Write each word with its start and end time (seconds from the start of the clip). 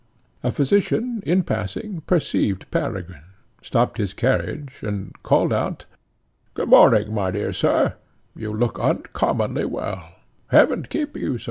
A 0.41 0.49
physician, 0.49 1.21
in 1.27 1.43
passing, 1.43 2.01
perceived 2.07 2.65
Peregrine, 2.71 3.21
stopped 3.61 3.99
his 3.99 4.15
carriage, 4.15 4.81
and 4.81 5.13
called 5.21 5.53
out, 5.53 5.85
"Good 6.55 6.69
morning, 6.69 7.13
my 7.13 7.29
dear 7.29 7.53
sir; 7.53 7.93
you 8.35 8.51
look 8.51 8.79
uncommonly 8.79 9.65
well; 9.65 10.15
heaven 10.47 10.87
keep 10.89 11.15
you 11.15 11.37
so! 11.37 11.39